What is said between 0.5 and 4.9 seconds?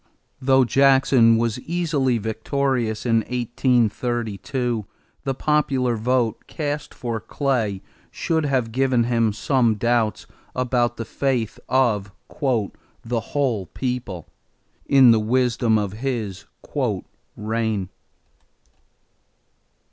Jackson was easily victorious in 1832,